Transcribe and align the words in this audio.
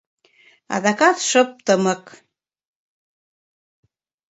Адакат 0.75 1.17
шып-тымык. 1.29 2.03